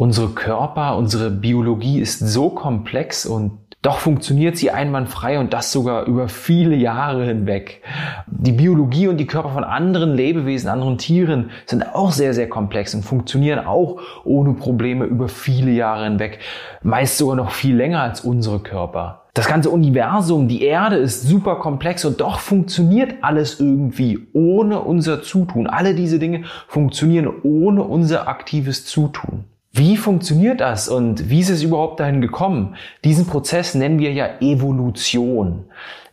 [0.00, 6.06] Unsere Körper, unsere Biologie ist so komplex und doch funktioniert sie einwandfrei und das sogar
[6.06, 7.82] über viele Jahre hinweg.
[8.26, 12.94] Die Biologie und die Körper von anderen Lebewesen, anderen Tieren sind auch sehr, sehr komplex
[12.94, 16.38] und funktionieren auch ohne Probleme über viele Jahre hinweg.
[16.82, 19.24] Meist sogar noch viel länger als unsere Körper.
[19.34, 25.22] Das ganze Universum, die Erde ist super komplex und doch funktioniert alles irgendwie ohne unser
[25.22, 25.66] Zutun.
[25.66, 29.44] Alle diese Dinge funktionieren ohne unser aktives Zutun.
[29.72, 32.74] Wie funktioniert das und wie ist es überhaupt dahin gekommen?
[33.04, 35.66] Diesen Prozess nennen wir ja Evolution.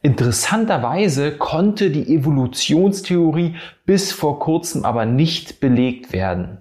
[0.04, 3.56] Interessanterweise konnte die Evolutionstheorie
[3.88, 6.60] bis vor kurzem aber nicht belegt werden.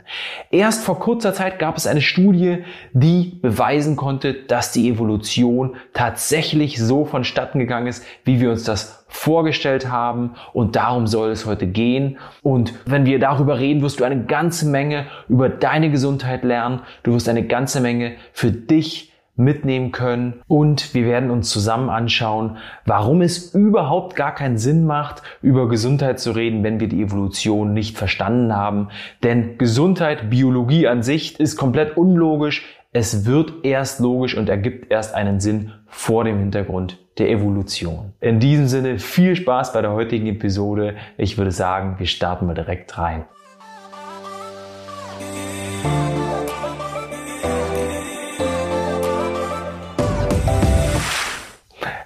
[0.50, 2.64] Erst vor kurzer Zeit gab es eine Studie,
[2.94, 8.95] die beweisen konnte, dass die Evolution tatsächlich so vonstatten gegangen ist, wie wir uns das
[9.08, 10.34] vorgestellt haben.
[10.52, 12.18] Und darum soll es heute gehen.
[12.42, 16.80] Und wenn wir darüber reden, wirst du eine ganze Menge über deine Gesundheit lernen.
[17.02, 22.56] Du wirst eine ganze Menge für dich mitnehmen können und wir werden uns zusammen anschauen,
[22.86, 27.74] warum es überhaupt gar keinen Sinn macht, über Gesundheit zu reden, wenn wir die Evolution
[27.74, 28.88] nicht verstanden haben.
[29.22, 32.64] Denn Gesundheit, Biologie an sich ist komplett unlogisch.
[32.98, 38.14] Es wird erst logisch und ergibt erst einen Sinn vor dem Hintergrund der Evolution.
[38.22, 40.94] In diesem Sinne viel Spaß bei der heutigen Episode.
[41.18, 43.26] Ich würde sagen, wir starten mal direkt rein.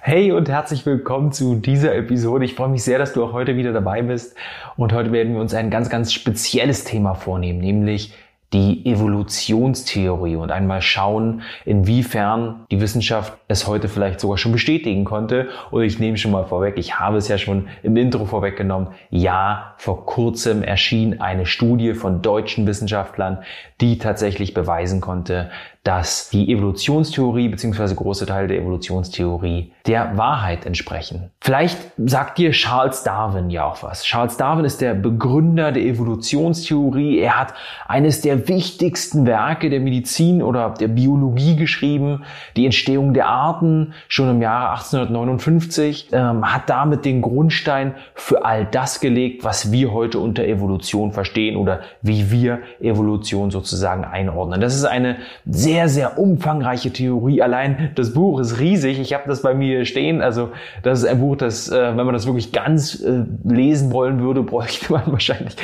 [0.01, 2.43] Hey und herzlich willkommen zu dieser Episode.
[2.43, 4.35] Ich freue mich sehr, dass du auch heute wieder dabei bist.
[4.75, 8.13] Und heute werden wir uns ein ganz, ganz spezielles Thema vornehmen, nämlich
[8.53, 15.49] die Evolutionstheorie und einmal schauen, inwiefern die Wissenschaft es heute vielleicht sogar schon bestätigen konnte.
[15.71, 18.89] Und ich nehme schon mal vorweg, ich habe es ja schon im Intro vorweggenommen.
[19.09, 23.39] Ja, vor kurzem erschien eine Studie von deutschen Wissenschaftlern,
[23.79, 25.49] die tatsächlich beweisen konnte,
[25.83, 27.95] dass die Evolutionstheorie bzw.
[27.95, 31.31] große Teile der Evolutionstheorie der Wahrheit entsprechen.
[31.41, 34.03] Vielleicht sagt dir Charles Darwin ja auch was.
[34.03, 37.17] Charles Darwin ist der Begründer der Evolutionstheorie.
[37.17, 37.55] Er hat
[37.87, 42.25] eines der wichtigsten Werke der Medizin oder der Biologie geschrieben,
[42.55, 48.65] die Entstehung der Arten schon im Jahre 1859, ähm, hat damit den Grundstein für all
[48.65, 54.61] das gelegt, was wir heute unter Evolution verstehen oder wie wir Evolution sozusagen einordnen.
[54.61, 57.41] Das ist eine sehr sehr, sehr umfangreiche Theorie.
[57.41, 58.99] Allein das Buch ist riesig.
[58.99, 60.21] Ich habe das bei mir stehen.
[60.21, 60.49] Also
[60.83, 64.43] das ist ein Buch, das, äh, wenn man das wirklich ganz äh, lesen wollen würde,
[64.51, 65.55] bräuchte man wahrscheinlich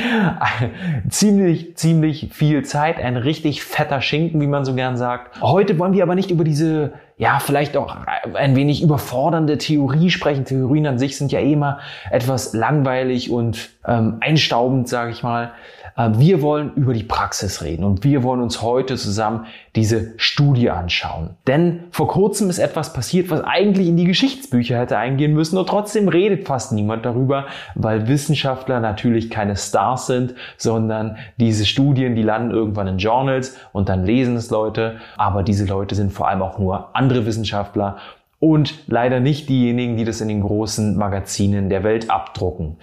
[1.10, 3.04] ziemlich, ziemlich viel Zeit.
[3.04, 5.42] Ein richtig fetter Schinken, wie man so gern sagt.
[5.42, 7.98] Heute wollen wir aber nicht über diese ja, vielleicht auch
[8.36, 10.46] ein wenig überfordernde Theorie sprechen.
[10.46, 11.80] Theorien an sich sind ja eh immer
[12.12, 15.52] etwas langweilig und ähm, einstaubend, sage ich mal.
[15.98, 20.70] Äh, wir wollen über die Praxis reden und wir wollen uns heute zusammen diese Studie
[20.70, 21.32] anschauen.
[21.48, 25.68] Denn vor kurzem ist etwas passiert, was eigentlich in die Geschichtsbücher hätte eingehen müssen und
[25.68, 32.24] trotzdem redet fast niemand darüber, weil Wissenschaftler natürlich keine Stars sind, sondern diese Studien, die
[32.24, 36.42] landen irgendwann in Journals und dann lesen es Leute, aber diese Leute sind vor allem
[36.42, 37.98] auch nur andere Wissenschaftler
[38.40, 42.78] und leider nicht diejenigen, die das in den großen Magazinen der Welt abdrucken.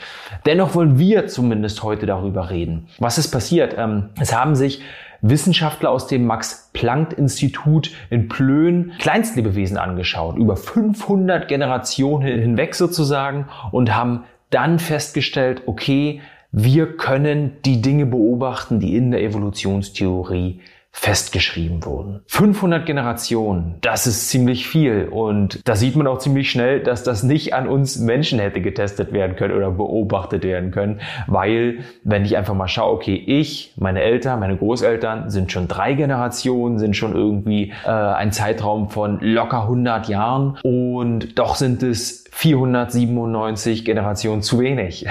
[0.47, 2.88] Dennoch wollen wir zumindest heute darüber reden.
[2.98, 3.76] Was ist passiert?
[3.78, 4.82] Ähm, es haben sich
[5.20, 14.25] Wissenschaftler aus dem Max-Planck-Institut in Plön Kleinstlebewesen angeschaut, über 500 Generationen hinweg sozusagen, und haben
[14.50, 16.21] dann festgestellt, okay,
[16.53, 20.60] wir können die Dinge beobachten, die in der Evolutionstheorie
[20.97, 22.21] festgeschrieben wurden.
[22.28, 27.25] 500 Generationen, das ist ziemlich viel und da sieht man auch ziemlich schnell, dass das
[27.25, 32.37] nicht an uns Menschen hätte getestet werden können oder beobachtet werden können, weil wenn ich
[32.37, 37.15] einfach mal schaue, okay, ich, meine Eltern, meine Großeltern sind schon drei Generationen, sind schon
[37.15, 44.59] irgendwie äh, ein Zeitraum von locker 100 Jahren und doch sind es 497 Generationen zu
[44.59, 45.06] wenig.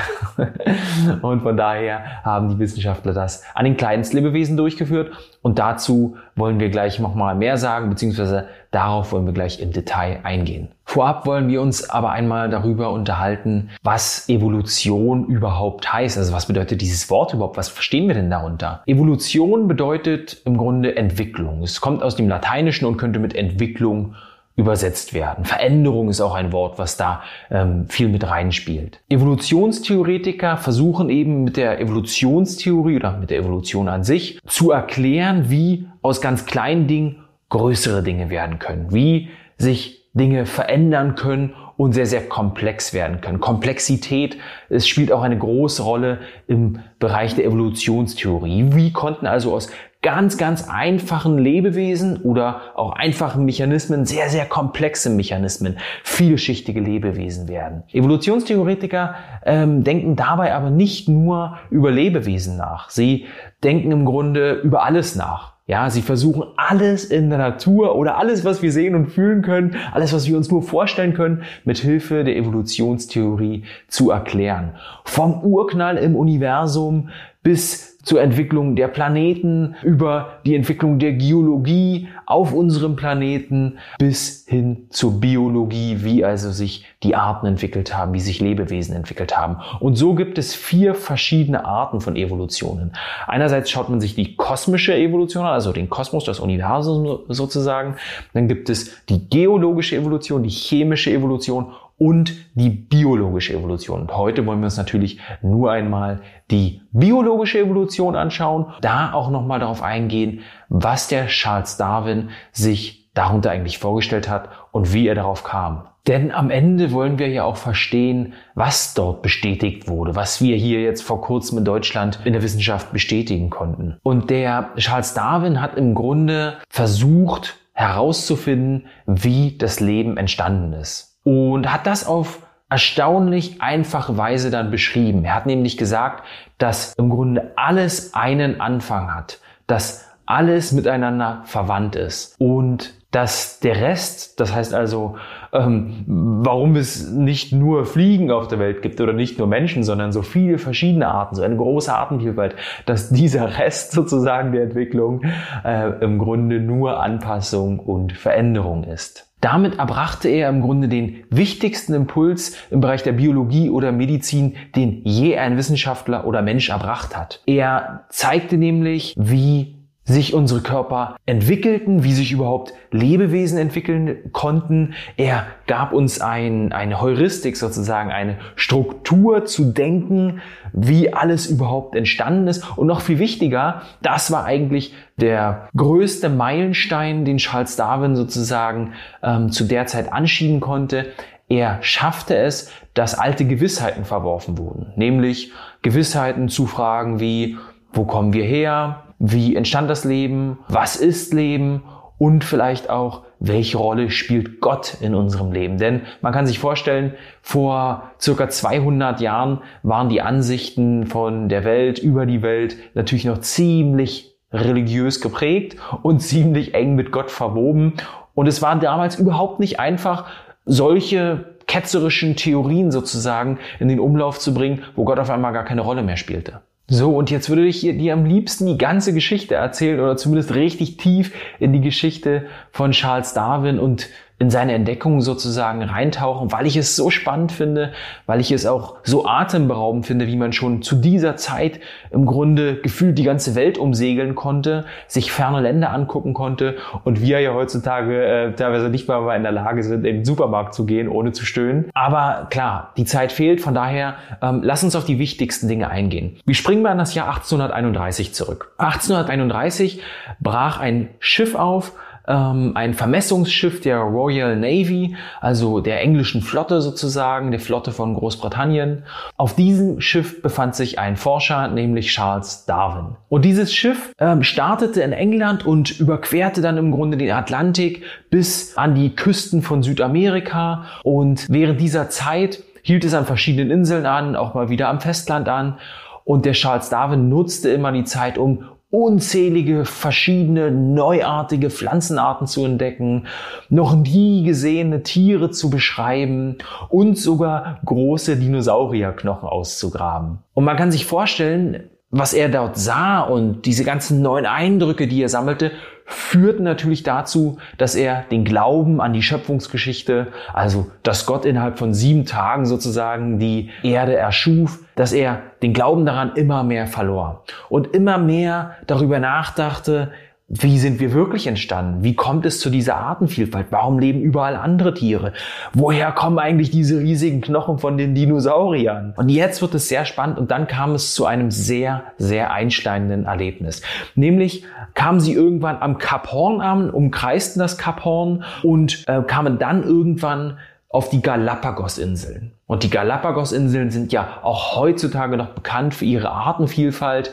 [1.22, 5.14] und von daher haben die Wissenschaftler das an den Kleinstlebewesen durchgeführt.
[5.42, 10.20] Und dazu wollen wir gleich nochmal mehr sagen, beziehungsweise darauf wollen wir gleich im Detail
[10.24, 10.68] eingehen.
[10.84, 16.18] Vorab wollen wir uns aber einmal darüber unterhalten, was Evolution überhaupt heißt.
[16.18, 17.56] Also was bedeutet dieses Wort überhaupt?
[17.56, 18.84] Was verstehen wir denn darunter?
[18.86, 21.64] Evolution bedeutet im Grunde Entwicklung.
[21.64, 24.16] Es kommt aus dem Lateinischen und könnte mit Entwicklung
[24.56, 25.46] übersetzt werden.
[25.46, 29.00] Veränderung ist auch ein Wort, was da ähm, viel mit reinspielt.
[29.10, 35.88] Evolutionstheoretiker versuchen eben mit der Evolutionstheorie oder mit der Evolution an sich zu erklären, wie
[36.02, 42.06] aus ganz kleinen Dingen größere Dinge werden können, wie sich Dinge verändern können und sehr,
[42.06, 43.40] sehr komplex werden können.
[43.40, 44.38] Komplexität,
[44.70, 48.68] es spielt auch eine große Rolle im Bereich der Evolutionstheorie.
[48.74, 49.72] Wie konnten also aus
[50.04, 57.84] ganz, ganz einfachen Lebewesen oder auch einfachen Mechanismen sehr, sehr komplexe Mechanismen, vielschichtige Lebewesen werden.
[57.92, 59.16] Evolutionstheoretiker
[59.46, 62.90] ähm, denken dabei aber nicht nur über Lebewesen nach.
[62.90, 63.26] Sie
[63.64, 65.54] denken im Grunde über alles nach.
[65.66, 69.78] Ja, sie versuchen alles in der Natur oder alles, was wir sehen und fühlen können,
[69.94, 74.76] alles, was wir uns nur vorstellen können, mit Hilfe der Evolutionstheorie zu erklären.
[75.06, 77.08] Vom Urknall im Universum
[77.44, 84.88] bis zur Entwicklung der Planeten, über die Entwicklung der Geologie auf unserem Planeten bis hin
[84.90, 89.58] zur Biologie, wie also sich die Arten entwickelt haben, wie sich Lebewesen entwickelt haben.
[89.80, 92.92] Und so gibt es vier verschiedene Arten von Evolutionen.
[93.26, 97.96] Einerseits schaut man sich die kosmische Evolution an, also den Kosmos, das Universum sozusagen.
[98.34, 104.02] Dann gibt es die geologische Evolution, die chemische Evolution und die biologische Evolution.
[104.02, 106.22] Und heute wollen wir uns natürlich nur einmal
[106.52, 113.52] die biologische Evolution anschauen, da auch nochmal darauf eingehen, was der Charles Darwin sich darunter
[113.52, 115.88] eigentlich vorgestellt hat und wie er darauf kam.
[116.08, 120.82] Denn am Ende wollen wir ja auch verstehen, was dort bestätigt wurde, was wir hier
[120.82, 123.98] jetzt vor kurzem in Deutschland in der Wissenschaft bestätigen konnten.
[124.04, 131.72] Und der Charles Darwin hat im Grunde versucht herauszufinden, wie das Leben entstanden ist und
[131.72, 132.43] hat das auf
[132.74, 135.26] erstaunlich einfache Weise dann beschrieben.
[135.26, 136.24] Er hat nämlich gesagt,
[136.58, 139.38] dass im Grunde alles einen Anfang hat,
[139.68, 145.18] dass alles miteinander verwandt ist und dass der Rest, das heißt also,
[145.52, 150.12] ähm, warum es nicht nur Fliegen auf der Welt gibt oder nicht nur Menschen, sondern
[150.12, 152.56] so viele verschiedene Arten, so eine große Artenvielfalt,
[152.88, 155.22] dass dieser Rest sozusagen der Entwicklung
[155.64, 159.32] äh, im Grunde nur Anpassung und Veränderung ist.
[159.44, 165.02] Damit erbrachte er im Grunde den wichtigsten Impuls im Bereich der Biologie oder Medizin, den
[165.04, 167.42] je ein Wissenschaftler oder Mensch erbracht hat.
[167.46, 169.73] Er zeigte nämlich, wie
[170.06, 174.96] sich unsere Körper entwickelten, wie sich überhaupt Lebewesen entwickeln konnten.
[175.16, 180.42] Er gab uns ein, eine Heuristik sozusagen, eine Struktur zu denken,
[180.74, 182.78] wie alles überhaupt entstanden ist.
[182.78, 189.52] Und noch viel wichtiger, das war eigentlich der größte Meilenstein, den Charles Darwin sozusagen ähm,
[189.52, 191.14] zu der Zeit anschieben konnte.
[191.48, 195.52] Er schaffte es, dass alte Gewissheiten verworfen wurden, nämlich
[195.82, 197.58] Gewissheiten zu Fragen wie,
[197.92, 199.04] wo kommen wir her?
[199.26, 200.58] Wie entstand das Leben?
[200.68, 201.84] Was ist Leben?
[202.18, 205.78] Und vielleicht auch, welche Rolle spielt Gott in unserem Leben?
[205.78, 212.00] Denn man kann sich vorstellen, vor circa 200 Jahren waren die Ansichten von der Welt
[212.00, 217.94] über die Welt natürlich noch ziemlich religiös geprägt und ziemlich eng mit Gott verwoben.
[218.36, 220.26] Und es war damals überhaupt nicht einfach,
[220.66, 225.82] solche ketzerischen Theorien sozusagen in den Umlauf zu bringen, wo Gott auf einmal gar keine
[225.82, 226.60] Rolle mehr spielte.
[226.88, 230.98] So, und jetzt würde ich dir am liebsten die ganze Geschichte erzählen oder zumindest richtig
[230.98, 234.10] tief in die Geschichte von Charles Darwin und
[234.44, 237.94] in seine Entdeckungen sozusagen reintauchen, weil ich es so spannend finde,
[238.26, 241.80] weil ich es auch so atemberaubend finde, wie man schon zu dieser Zeit
[242.12, 246.76] im Grunde gefühlt die ganze Welt umsegeln konnte, sich ferne Länder angucken konnte
[247.06, 250.74] und wir ja heutzutage äh, teilweise nicht mal in der Lage sind, in den Supermarkt
[250.74, 251.90] zu gehen, ohne zu stöhnen.
[251.94, 256.36] Aber klar, die Zeit fehlt, von daher ähm, lass uns auf die wichtigsten Dinge eingehen.
[256.46, 258.74] Wir springen mal an das Jahr 1831 zurück.
[258.78, 260.02] 1831
[260.42, 261.94] brach ein Schiff auf,
[262.28, 269.04] ähm, ein Vermessungsschiff der Royal Navy, also der englischen Flotte sozusagen, der Flotte von Großbritannien.
[269.38, 273.16] Auf diesem Schiff befand sich ein Forscher, nämlich Charles Darwin.
[273.30, 278.78] Und dieses Schiff ähm, startete in England und überquerte dann im Grunde den Atlantik bis
[278.78, 280.86] an die Küsten von Südamerika.
[281.04, 285.50] Und während dieser Zeit hielt es an verschiedenen Inseln an, auch mal wieder am Festland
[285.50, 285.78] an.
[286.26, 293.26] Und der Charles Darwin nutzte immer die Zeit, um unzählige verschiedene neuartige Pflanzenarten zu entdecken,
[293.70, 296.60] noch nie gesehene Tiere zu beschreiben
[296.90, 300.44] und sogar große Dinosaurierknochen auszugraben.
[300.54, 305.24] Und man kann sich vorstellen, was er dort sah und diese ganzen neuen Eindrücke, die
[305.24, 305.72] er sammelte,
[306.06, 311.94] führten natürlich dazu, dass er den Glauben an die Schöpfungsgeschichte, also dass Gott innerhalb von
[311.94, 317.94] sieben Tagen sozusagen die Erde erschuf, dass er den Glauben daran immer mehr verlor und
[317.96, 320.12] immer mehr darüber nachdachte,
[320.48, 322.04] wie sind wir wirklich entstanden?
[322.04, 323.68] Wie kommt es zu dieser Artenvielfalt?
[323.70, 325.32] Warum leben überall andere Tiere?
[325.74, 329.14] Woher kommen eigentlich diese riesigen Knochen von den Dinosauriern?
[329.16, 333.26] Und jetzt wird es sehr spannend und dann kam es zu einem sehr, sehr einschneidenden
[333.26, 333.82] Erlebnis.
[334.16, 339.60] Nämlich kamen sie irgendwann am Kap Horn an, umkreisten das Kap Horn und äh, kamen
[339.60, 340.58] dann irgendwann
[340.90, 342.52] auf die Galapagos-Inseln.
[342.68, 347.32] Und die Galapagos-Inseln sind ja auch heutzutage noch bekannt für ihre Artenvielfalt.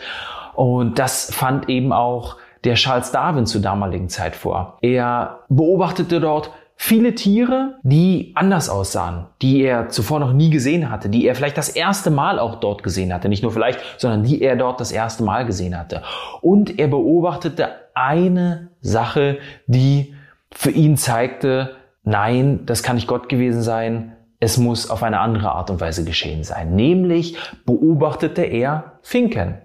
[0.54, 4.78] Und das fand eben auch der Charles Darwin zur damaligen Zeit vor.
[4.82, 11.10] Er beobachtete dort viele Tiere, die anders aussahen, die er zuvor noch nie gesehen hatte,
[11.10, 13.28] die er vielleicht das erste Mal auch dort gesehen hatte.
[13.28, 16.02] Nicht nur vielleicht, sondern die er dort das erste Mal gesehen hatte.
[16.40, 20.14] Und er beobachtete eine Sache, die
[20.52, 25.52] für ihn zeigte, nein, das kann nicht Gott gewesen sein, es muss auf eine andere
[25.52, 26.74] Art und Weise geschehen sein.
[26.74, 27.36] Nämlich
[27.66, 29.58] beobachtete er Finken.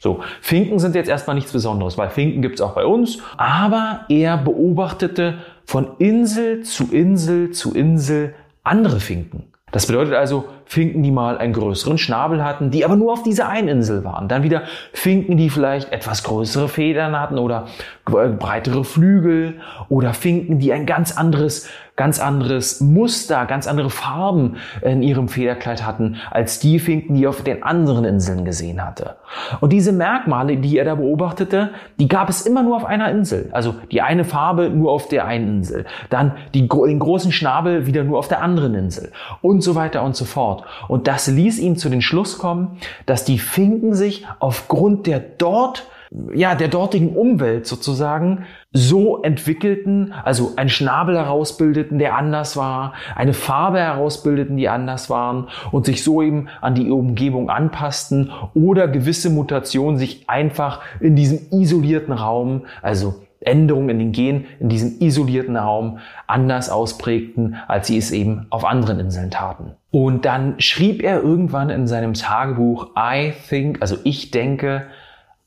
[0.00, 4.36] So, Finken sind jetzt erstmal nichts Besonderes, weil Finken gibt's auch bei uns, aber er
[4.36, 9.52] beobachtete von Insel zu Insel zu Insel andere Finken.
[9.72, 13.48] Das bedeutet also Finken, die mal einen größeren Schnabel hatten, die aber nur auf dieser
[13.48, 14.28] einen Insel waren.
[14.28, 14.62] Dann wieder
[14.92, 17.66] Finken, die vielleicht etwas größere Federn hatten oder
[18.08, 25.02] breitere Flügel oder Finken, die ein ganz anderes ganz anderes Muster, ganz andere Farben in
[25.02, 29.16] ihrem Federkleid hatten, als die Finken, die er auf den anderen Inseln gesehen hatte.
[29.60, 33.50] Und diese Merkmale, die er da beobachtete, die gab es immer nur auf einer Insel.
[33.50, 35.86] Also die eine Farbe nur auf der einen Insel.
[36.08, 39.10] Dann die, den großen Schnabel wieder nur auf der anderen Insel.
[39.42, 40.62] Und so weiter und so fort.
[40.86, 45.88] Und das ließ ihn zu den Schluss kommen, dass die Finken sich aufgrund der dort
[46.34, 53.34] ja, der dortigen Umwelt sozusagen so entwickelten, also einen Schnabel herausbildeten, der anders war, eine
[53.34, 59.30] Farbe herausbildeten, die anders waren und sich so eben an die Umgebung anpassten oder gewisse
[59.30, 65.56] Mutationen sich einfach in diesem isolierten Raum, also Änderungen in den Genen in diesem isolierten
[65.56, 69.72] Raum anders ausprägten, als sie es eben auf anderen Inseln taten.
[69.90, 74.88] Und dann schrieb er irgendwann in seinem Tagebuch, I think, also ich denke,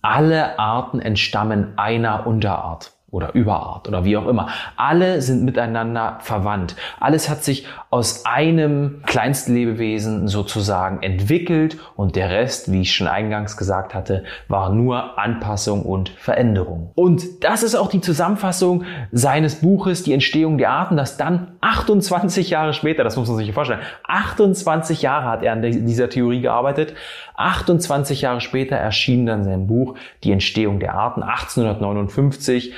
[0.02, 4.48] alle Arten entstammen einer Unterart oder Überart oder wie auch immer.
[4.78, 6.78] Alle sind miteinander verwandt.
[7.00, 13.58] Alles hat sich aus einem Kleinstlebewesen sozusagen entwickelt und der Rest, wie ich schon eingangs
[13.58, 16.92] gesagt hatte, war nur Anpassung und Veränderung.
[16.96, 22.50] Und das ist auch die Zusammenfassung seines Buches Die Entstehung der Arten, das dann 28
[22.50, 26.94] Jahre später, das muss man sich vorstellen, 28 Jahre hat er an dieser Theorie gearbeitet,
[27.36, 32.74] 28 Jahre später erschien dann sein Buch Die Entstehung der Arten 1859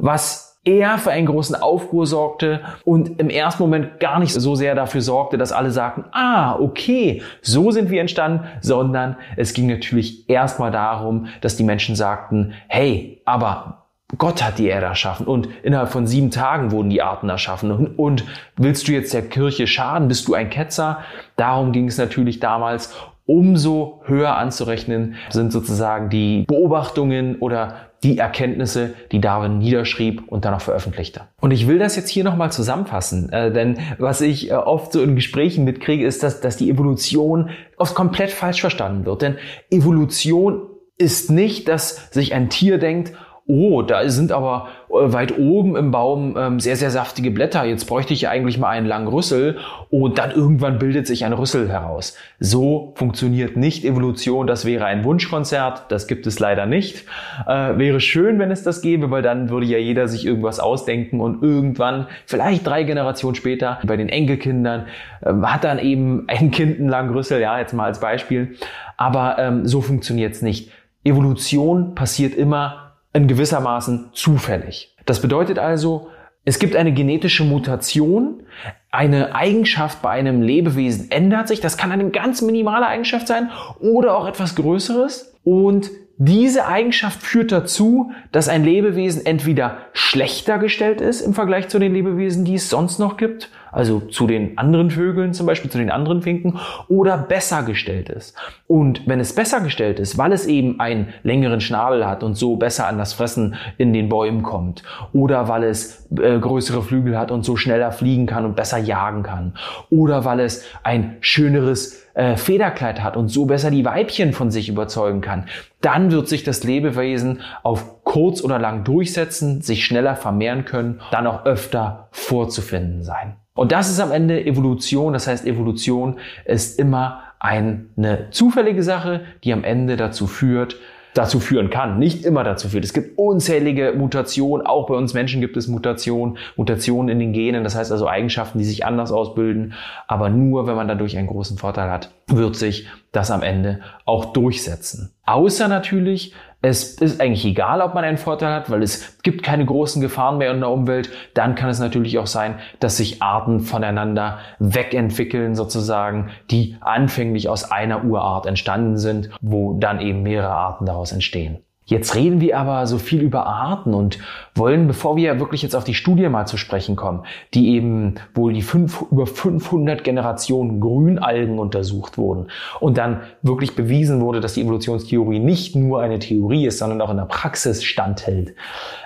[0.00, 4.74] was eher für einen großen Aufruhr sorgte und im ersten Moment gar nicht so sehr
[4.74, 10.28] dafür sorgte, dass alle sagten, ah, okay, so sind wir entstanden, sondern es ging natürlich
[10.28, 13.86] erstmal darum, dass die Menschen sagten, hey, aber
[14.18, 17.70] Gott hat die Erde erschaffen und innerhalb von sieben Tagen wurden die Arten erschaffen.
[17.70, 18.24] Und, und,
[18.56, 20.08] willst du jetzt der Kirche schaden?
[20.08, 20.98] Bist du ein Ketzer?
[21.36, 22.92] Darum ging es natürlich damals.
[23.26, 30.54] Umso höher anzurechnen sind sozusagen die Beobachtungen oder die Erkenntnisse, die Darwin niederschrieb und dann
[30.54, 31.22] auch veröffentlichte.
[31.40, 35.02] Und ich will das jetzt hier nochmal zusammenfassen, äh, denn was ich äh, oft so
[35.02, 39.22] in Gesprächen mitkriege, ist, dass, dass die Evolution oft komplett falsch verstanden wird.
[39.22, 39.36] Denn
[39.70, 40.62] Evolution
[40.96, 43.12] ist nicht, dass sich ein Tier denkt,
[43.50, 47.64] oh, da sind aber äh, weit oben im Baum ähm, sehr, sehr saftige Blätter.
[47.64, 49.58] Jetzt bräuchte ich ja eigentlich mal einen langen Rüssel
[49.90, 52.16] und dann irgendwann bildet sich ein Rüssel heraus.
[52.38, 54.46] So funktioniert nicht Evolution.
[54.46, 55.90] Das wäre ein Wunschkonzert.
[55.90, 57.04] Das gibt es leider nicht.
[57.46, 61.20] Äh, wäre schön, wenn es das gäbe, weil dann würde ja jeder sich irgendwas ausdenken
[61.20, 64.86] und irgendwann, vielleicht drei Generationen später, bei den Enkelkindern,
[65.22, 67.40] äh, hat dann eben ein Kind einen langen Rüssel.
[67.40, 68.56] Ja, jetzt mal als Beispiel.
[68.96, 70.70] Aber ähm, so funktioniert es nicht.
[71.04, 74.96] Evolution passiert immer in gewissermaßen zufällig.
[75.06, 76.08] Das bedeutet also,
[76.44, 78.42] es gibt eine genetische Mutation,
[78.90, 84.16] eine Eigenschaft bei einem Lebewesen ändert sich, das kann eine ganz minimale Eigenschaft sein oder
[84.16, 85.90] auch etwas Größeres und
[86.22, 91.94] diese Eigenschaft führt dazu, dass ein Lebewesen entweder schlechter gestellt ist im Vergleich zu den
[91.94, 95.90] Lebewesen, die es sonst noch gibt, also zu den anderen Vögeln zum Beispiel, zu den
[95.90, 96.58] anderen Finken,
[96.88, 98.36] oder besser gestellt ist.
[98.66, 102.56] Und wenn es besser gestellt ist, weil es eben einen längeren Schnabel hat und so
[102.56, 107.30] besser an das Fressen in den Bäumen kommt, oder weil es äh, größere Flügel hat
[107.30, 109.54] und so schneller fliegen kann und besser jagen kann,
[109.90, 114.68] oder weil es ein schöneres äh, Federkleid hat und so besser die Weibchen von sich
[114.68, 115.46] überzeugen kann,
[115.80, 121.26] dann wird sich das Lebewesen auf kurz oder lang durchsetzen, sich schneller vermehren können, dann
[121.26, 123.36] auch öfter vorzufinden sein.
[123.60, 125.12] Und das ist am Ende Evolution.
[125.12, 130.76] Das heißt, Evolution ist immer eine zufällige Sache, die am Ende dazu führt,
[131.12, 132.86] dazu führen kann, nicht immer dazu führt.
[132.86, 137.62] Es gibt unzählige Mutationen, auch bei uns Menschen gibt es Mutationen, Mutationen in den Genen,
[137.62, 139.74] das heißt also Eigenschaften, die sich anders ausbilden,
[140.08, 144.32] aber nur wenn man dadurch einen großen Vorteil hat, wird sich das am Ende auch
[144.32, 145.12] durchsetzen.
[145.26, 149.64] Außer natürlich, es ist eigentlich egal, ob man einen Vorteil hat, weil es gibt keine
[149.64, 151.10] großen Gefahren mehr in der Umwelt.
[151.32, 157.70] Dann kann es natürlich auch sein, dass sich Arten voneinander wegentwickeln sozusagen, die anfänglich aus
[157.70, 161.60] einer Urart entstanden sind, wo dann eben mehrere Arten daraus entstehen.
[161.90, 164.20] Jetzt reden wir aber so viel über Arten und
[164.54, 168.52] wollen, bevor wir wirklich jetzt auf die Studie mal zu sprechen kommen, die eben wohl
[168.52, 172.46] die fünf, über 500 Generationen Grünalgen untersucht wurden
[172.78, 177.10] und dann wirklich bewiesen wurde, dass die Evolutionstheorie nicht nur eine Theorie ist, sondern auch
[177.10, 178.54] in der Praxis standhält.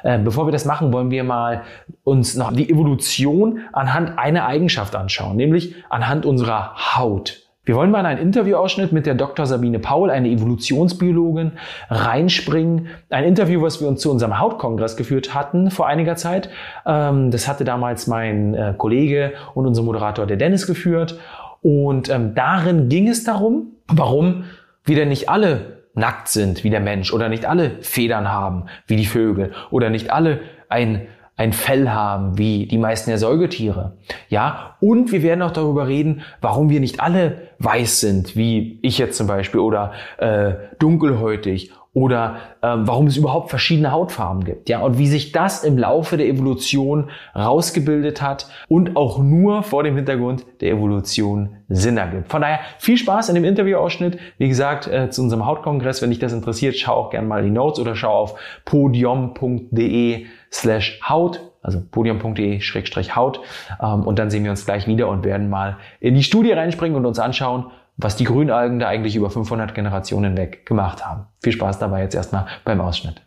[0.02, 1.62] Äh, bevor wir das machen, wollen wir mal
[2.02, 7.43] uns noch die Evolution anhand einer Eigenschaft anschauen, nämlich anhand unserer Haut.
[7.64, 9.46] Wir wollen mal in einen Interviewausschnitt mit der Dr.
[9.46, 11.52] Sabine Paul, eine Evolutionsbiologin,
[11.88, 12.88] reinspringen.
[13.08, 16.50] Ein Interview, was wir uns zu unserem Hautkongress geführt hatten vor einiger Zeit.
[16.84, 21.18] Ähm, das hatte damals mein äh, Kollege und unser Moderator, der Dennis, geführt.
[21.62, 24.44] Und ähm, darin ging es darum, warum
[24.84, 28.96] wir denn nicht alle nackt sind wie der Mensch oder nicht alle Federn haben wie
[28.96, 31.06] die Vögel oder nicht alle ein
[31.36, 33.96] ein Fell haben, wie die meisten der Säugetiere.
[34.28, 38.98] Ja, und wir werden auch darüber reden, warum wir nicht alle weiß sind, wie ich
[38.98, 44.68] jetzt zum Beispiel, oder äh, dunkelhäutig oder ähm, warum es überhaupt verschiedene Hautfarben gibt.
[44.68, 49.84] Ja, und wie sich das im Laufe der Evolution rausgebildet hat und auch nur vor
[49.84, 52.30] dem Hintergrund der Evolution Sinn ergibt.
[52.30, 54.18] Von daher viel Spaß in dem Interviewausschnitt.
[54.38, 57.50] Wie gesagt, äh, zu unserem Hautkongress, wenn dich das interessiert, schau auch gerne mal die
[57.50, 58.34] Notes oder schau auf
[58.64, 63.40] podium.de slash Haut, also podium.de-haut.
[63.80, 66.96] Ähm, und dann sehen wir uns gleich wieder und werden mal in die Studie reinspringen
[66.96, 71.26] und uns anschauen, was die Grünalgen da eigentlich über 500 Generationen weg gemacht haben.
[71.42, 73.22] Viel Spaß dabei jetzt erstmal beim Ausschnitt.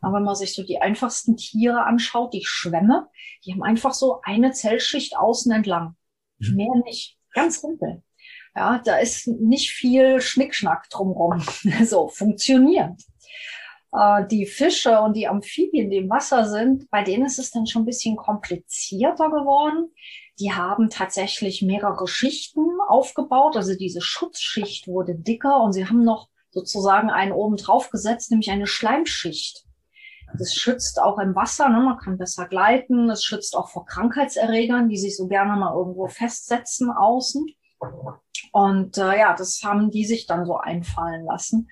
[0.00, 3.08] Aber wenn man sich so die einfachsten Tiere anschaut, die Schwämme,
[3.44, 5.96] die haben einfach so eine Zellschicht außen entlang.
[6.38, 6.56] Mhm.
[6.56, 7.18] Mehr nicht.
[7.32, 8.02] Ganz simpel.
[8.54, 11.42] Ja, da ist nicht viel Schnickschnack drumrum.
[11.84, 13.00] so, funktioniert.
[13.92, 17.66] Äh, die Fische und die Amphibien, die im Wasser sind, bei denen ist es dann
[17.66, 19.90] schon ein bisschen komplizierter geworden.
[20.40, 23.56] Die haben tatsächlich mehrere Schichten aufgebaut.
[23.56, 28.50] Also diese Schutzschicht wurde dicker und sie haben noch sozusagen einen oben drauf gesetzt, nämlich
[28.50, 29.64] eine Schleimschicht.
[30.36, 31.80] Das schützt auch im Wasser, ne?
[31.80, 33.08] man kann besser gleiten.
[33.10, 37.46] Es schützt auch vor Krankheitserregern, die sich so gerne mal irgendwo festsetzen außen.
[38.52, 41.68] Und äh, ja, das haben die sich dann so einfallen lassen.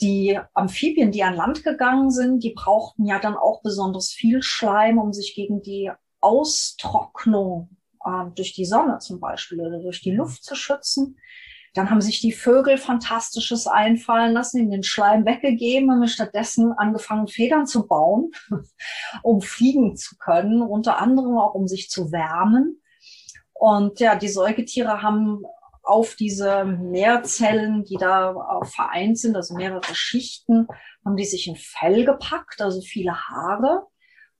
[0.00, 4.98] Die Amphibien, die an Land gegangen sind, die brauchten ja dann auch besonders viel Schleim,
[4.98, 10.44] um sich gegen die Austrocknung äh, durch die Sonne zum Beispiel oder durch die Luft
[10.44, 11.18] zu schützen.
[11.74, 17.28] Dann haben sich die Vögel Fantastisches einfallen lassen, in den Schleim weggegeben, haben stattdessen angefangen,
[17.28, 18.30] Federn zu bauen,
[19.22, 22.80] um fliegen zu können, unter anderem auch um sich zu wärmen.
[23.52, 25.42] Und ja, die Säugetiere haben
[25.82, 30.68] auf diese Mehrzellen, die da vereint sind, also mehrere Schichten,
[31.04, 33.86] haben die sich ein Fell gepackt, also viele Haare,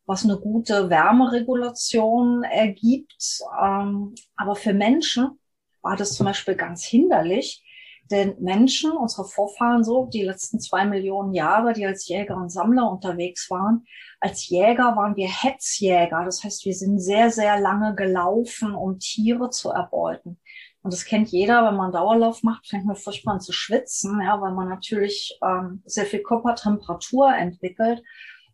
[0.08, 3.40] was eine gute Wärmeregulation ergibt.
[3.62, 5.38] Ähm, aber für Menschen
[5.82, 7.62] war das zum Beispiel ganz hinderlich,
[8.10, 12.90] denn Menschen, unsere Vorfahren so, die letzten zwei Millionen Jahre, die als Jäger und Sammler
[12.90, 13.84] unterwegs waren,
[14.18, 16.24] als Jäger waren wir Hetzjäger.
[16.24, 20.40] Das heißt, wir sind sehr, sehr lange gelaufen, um Tiere zu erbeuten.
[20.80, 24.40] Und das kennt jeder, wenn man Dauerlauf macht, fängt man furchtbar an zu schwitzen, ja,
[24.40, 28.02] weil man natürlich ähm, sehr viel Körpertemperatur entwickelt.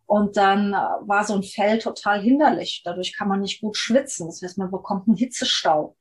[0.07, 2.83] Und dann äh, war so ein Fell total hinderlich.
[2.85, 4.27] Dadurch kann man nicht gut schwitzen.
[4.27, 5.97] Das heißt, man bekommt einen Hitzestau.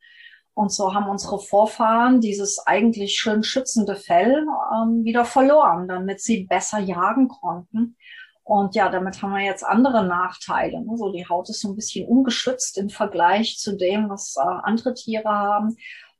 [0.55, 6.45] Und so haben unsere Vorfahren dieses eigentlich schön schützende Fell ähm, wieder verloren, damit sie
[6.45, 7.97] besser jagen konnten.
[8.43, 10.83] Und ja, damit haben wir jetzt andere Nachteile.
[10.83, 10.97] Ne?
[10.97, 14.93] So die Haut ist so ein bisschen ungeschützt im Vergleich zu dem, was äh, andere
[14.93, 15.75] Tiere haben.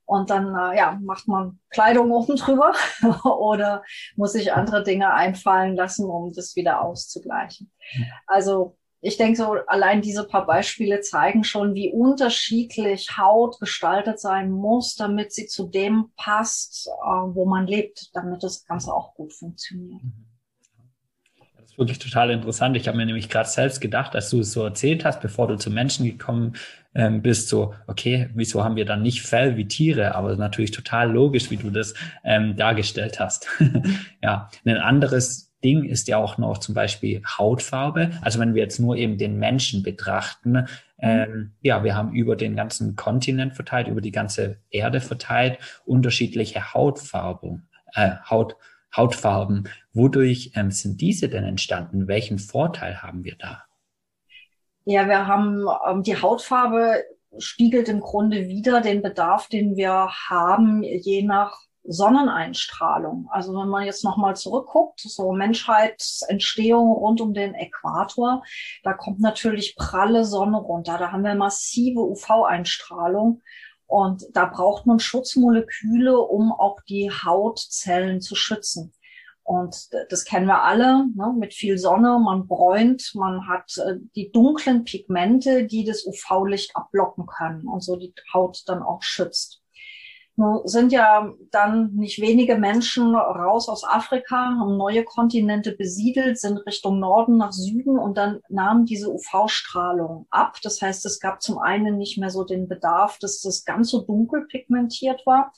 [0.06, 2.74] Und dann äh, ja, macht man Kleidung oben drüber
[3.24, 3.84] oder
[4.16, 7.72] muss sich andere Dinge einfallen lassen, um das wieder auszugleichen.
[8.28, 14.50] Also ich denke so, allein diese paar Beispiele zeigen schon, wie unterschiedlich Haut gestaltet sein
[14.50, 19.34] muss, damit sie zu dem passt, äh, wo man lebt, damit das Ganze auch gut
[19.34, 20.04] funktioniert.
[20.04, 20.33] Mhm
[21.74, 22.78] ist wirklich total interessant.
[22.78, 25.58] Ich habe mir nämlich gerade selbst gedacht, als du es so erzählt hast, bevor du
[25.58, 26.54] zu Menschen gekommen
[26.94, 30.14] ähm, bist, so, okay, wieso haben wir dann nicht Fell wie Tiere?
[30.14, 33.48] Aber natürlich total logisch, wie du das ähm, dargestellt hast.
[34.22, 38.12] ja, ein anderes Ding ist ja auch noch zum Beispiel Hautfarbe.
[38.22, 40.68] Also wenn wir jetzt nur eben den Menschen betrachten,
[41.00, 46.74] ähm, ja, wir haben über den ganzen Kontinent verteilt, über die ganze Erde verteilt, unterschiedliche
[46.74, 48.58] Hautfarben, äh, Haut,
[48.96, 49.70] Hautfarben.
[49.94, 52.08] Wodurch ähm, sind diese denn entstanden?
[52.08, 53.64] Welchen Vorteil haben wir da?
[54.86, 57.04] Ja, wir haben ähm, die Hautfarbe
[57.38, 63.28] spiegelt im Grunde wieder den Bedarf, den wir haben, je nach Sonneneinstrahlung.
[63.30, 68.44] Also wenn man jetzt nochmal zurückguckt, so Menschheitsentstehung rund um den Äquator,
[68.84, 70.98] da kommt natürlich pralle Sonne runter.
[70.98, 73.42] Da haben wir massive UV-Einstrahlung.
[73.94, 78.92] Und da braucht man Schutzmoleküle, um auch die Hautzellen zu schützen.
[79.44, 81.32] Und das kennen wir alle, ne?
[81.38, 87.28] mit viel Sonne, man bräunt, man hat äh, die dunklen Pigmente, die das UV-Licht abblocken
[87.28, 89.62] können und so die Haut dann auch schützt.
[90.36, 96.66] Nun sind ja dann nicht wenige Menschen raus aus Afrika, haben neue Kontinente besiedelt, sind
[96.66, 100.58] Richtung Norden nach Süden und dann nahm diese UV-Strahlung ab.
[100.64, 104.02] Das heißt, es gab zum einen nicht mehr so den Bedarf, dass das ganz so
[104.02, 105.54] dunkel pigmentiert war.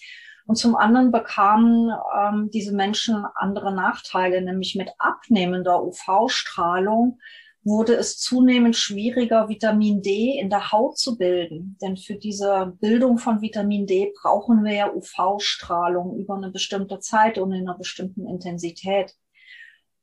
[0.46, 7.20] Und zum anderen bekamen ähm, diese Menschen andere Nachteile, nämlich mit abnehmender UV-Strahlung
[7.65, 11.78] wurde es zunehmend schwieriger, Vitamin D in der Haut zu bilden.
[11.82, 17.39] Denn für diese Bildung von Vitamin D brauchen wir ja UV-Strahlung über eine bestimmte Zeit
[17.39, 19.15] und in einer bestimmten Intensität.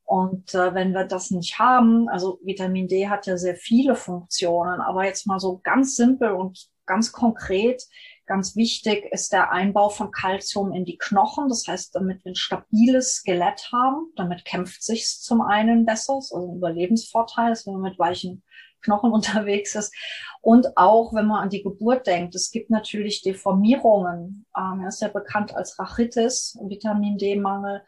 [0.04, 4.80] Und äh, wenn wir das nicht haben, also Vitamin D hat ja sehr viele Funktionen,
[4.80, 7.84] aber jetzt mal so ganz simpel und ganz konkret,
[8.32, 11.50] Ganz wichtig ist der Einbau von Kalzium in die Knochen.
[11.50, 16.38] Das heißt, damit wir ein stabiles Skelett haben, damit kämpft sich's zum einen besser, also
[16.38, 18.42] ein Überlebensvorteil, wenn man mit weichen
[18.80, 19.94] Knochen unterwegs ist.
[20.40, 24.46] Und auch, wenn man an die Geburt denkt, es gibt natürlich Deformierungen.
[24.56, 27.82] Ähm, er ist ja bekannt als Rachitis, Vitamin D-Mangel.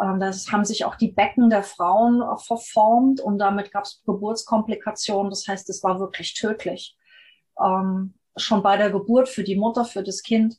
[0.00, 4.02] Ähm, das haben sich auch die Becken der Frauen äh, verformt und damit gab es
[4.06, 5.28] Geburtskomplikationen.
[5.28, 6.96] Das heißt, es war wirklich tödlich.
[7.62, 10.56] Ähm, schon bei der Geburt für die Mutter, für das Kind.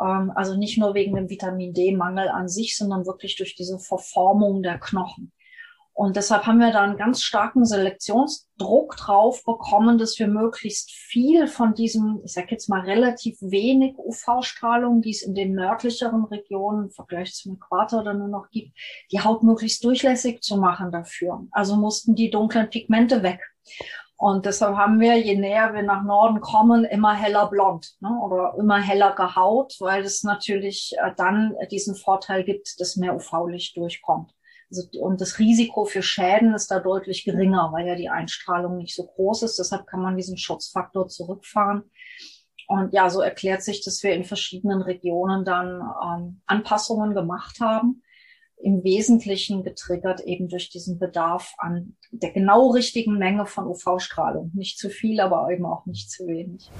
[0.00, 4.62] Ähm, also nicht nur wegen dem Vitamin D-Mangel an sich, sondern wirklich durch diese Verformung
[4.62, 5.32] der Knochen.
[5.96, 11.46] Und deshalb haben wir da einen ganz starken Selektionsdruck drauf bekommen, dass wir möglichst viel
[11.46, 16.86] von diesem, ich sage jetzt mal relativ wenig UV-Strahlung, die es in den nördlicheren Regionen
[16.86, 18.76] im Vergleich zum Äquator dann nur noch gibt,
[19.12, 21.46] die Haut möglichst durchlässig zu machen dafür.
[21.52, 23.40] Also mussten die dunklen Pigmente weg.
[24.16, 28.10] Und deshalb haben wir, je näher wir nach Norden kommen, immer heller blond ne?
[28.22, 33.76] oder immer heller gehaut, weil es natürlich äh, dann diesen Vorteil gibt, dass mehr UV-Licht
[33.76, 34.32] durchkommt.
[34.70, 38.94] Also, und das Risiko für Schäden ist da deutlich geringer, weil ja die Einstrahlung nicht
[38.94, 39.58] so groß ist.
[39.58, 41.90] Deshalb kann man diesen Schutzfaktor zurückfahren.
[42.68, 48.03] Und ja, so erklärt sich, dass wir in verschiedenen Regionen dann ähm, Anpassungen gemacht haben
[48.64, 54.52] im Wesentlichen getriggert eben durch diesen Bedarf an der genau richtigen Menge von UV-Strahlung.
[54.54, 56.70] Nicht zu viel, aber eben auch nicht zu wenig.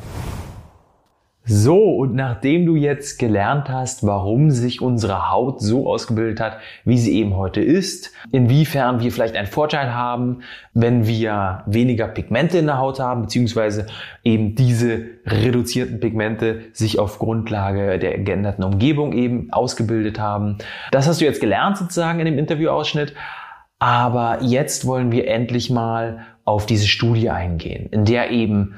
[1.47, 6.97] So, und nachdem du jetzt gelernt hast, warum sich unsere Haut so ausgebildet hat, wie
[6.97, 10.41] sie eben heute ist, inwiefern wir vielleicht einen Vorteil haben,
[10.73, 13.87] wenn wir weniger Pigmente in der Haut haben, beziehungsweise
[14.25, 20.57] eben diese reduzierten Pigmente sich auf Grundlage der geänderten Umgebung eben ausgebildet haben.
[20.93, 23.13] Das hast du jetzt gelernt sozusagen in dem Interviewausschnitt.
[23.79, 28.77] Aber jetzt wollen wir endlich mal auf diese Studie eingehen, in der eben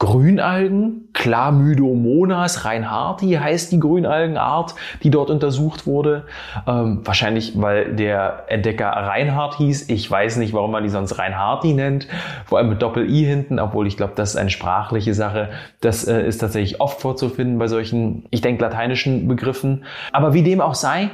[0.00, 6.24] Grünalgen, Chlamydomonas reinhardti heißt die Grünalgenart, die dort untersucht wurde.
[6.66, 9.88] Ähm, wahrscheinlich, weil der Entdecker Reinhardt hieß.
[9.90, 12.08] Ich weiß nicht, warum man die sonst Reinhardti nennt.
[12.44, 15.50] Vor allem mit Doppel-I hinten, obwohl ich glaube, das ist eine sprachliche Sache.
[15.80, 19.84] Das äh, ist tatsächlich oft vorzufinden bei solchen, ich denke, lateinischen Begriffen.
[20.10, 21.10] Aber wie dem auch sei,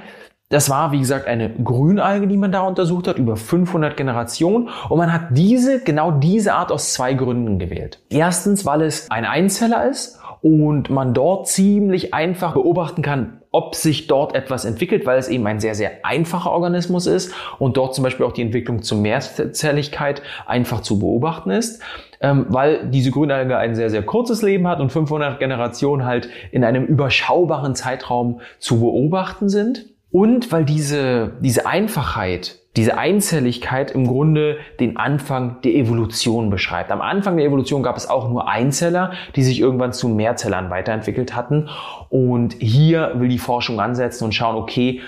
[0.51, 4.69] das war, wie gesagt, eine Grünalge, die man da untersucht hat, über 500 Generationen.
[4.89, 8.01] Und man hat diese, genau diese Art aus zwei Gründen gewählt.
[8.11, 14.09] Erstens, weil es ein Einzeller ist und man dort ziemlich einfach beobachten kann, ob sich
[14.09, 18.03] dort etwas entwickelt, weil es eben ein sehr, sehr einfacher Organismus ist und dort zum
[18.03, 21.81] Beispiel auch die Entwicklung zur Mehrzelligkeit einfach zu beobachten ist,
[22.21, 26.65] ähm, weil diese Grünalge ein sehr, sehr kurzes Leben hat und 500 Generationen halt in
[26.65, 29.87] einem überschaubaren Zeitraum zu beobachten sind.
[30.11, 36.93] Und weil diese, diese Einfachheit, diese Einzelligkeit im Grunde den Anfang der Evolution beschreibt.
[36.93, 41.35] Am Anfang der Evolution gab es auch nur Einzeller, die sich irgendwann zu Mehrzellern weiterentwickelt
[41.35, 41.69] hatten.
[42.11, 45.01] Und hier will die Forschung ansetzen und schauen, okay,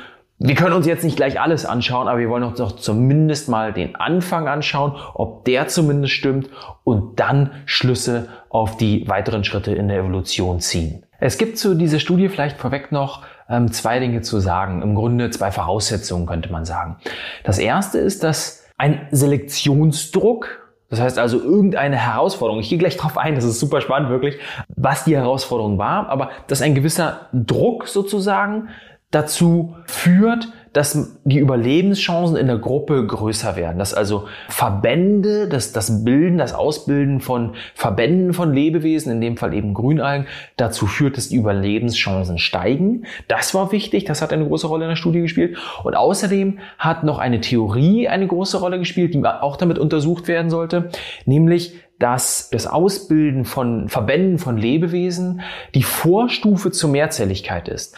[0.45, 3.73] wir können uns jetzt nicht gleich alles anschauen, aber wir wollen uns doch zumindest mal
[3.73, 6.51] den Anfang anschauen, ob der zumindest stimmt
[6.83, 11.07] und dann Schlüsse auf die weiteren Schritte in der Evolution ziehen.
[11.21, 14.83] Es gibt zu dieser Studie vielleicht vorweg noch ähm, zwei Dinge zu sagen.
[14.83, 16.97] Im Grunde zwei Voraussetzungen könnte man sagen.
[17.45, 22.61] Das erste ist, dass ein Selektionsdruck das heißt also irgendeine Herausforderung.
[22.61, 24.37] Ich gehe gleich drauf ein, das ist super spannend wirklich,
[24.77, 28.69] was die Herausforderung war, aber dass ein gewisser Druck sozusagen
[29.11, 33.79] dazu führt, dass die Überlebenschancen in der Gruppe größer werden.
[33.79, 39.55] Dass also Verbände, dass das Bilden, das Ausbilden von Verbänden von Lebewesen, in dem Fall
[39.55, 43.05] eben Grünalgen, dazu führt, dass die Überlebenschancen steigen.
[43.29, 45.59] Das war wichtig, das hat eine große Rolle in der Studie gespielt.
[45.85, 50.51] Und außerdem hat noch eine Theorie eine große Rolle gespielt, die auch damit untersucht werden
[50.51, 50.91] sollte,
[51.27, 55.43] nämlich dass das Ausbilden von Verbänden von Lebewesen
[55.75, 57.97] die Vorstufe zur Mehrzelligkeit ist.